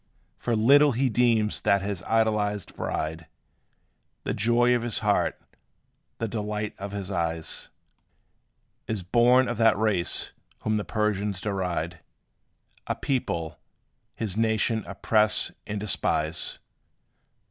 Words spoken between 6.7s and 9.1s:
of his eyes, Is